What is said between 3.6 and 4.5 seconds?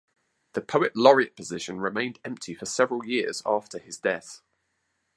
his death.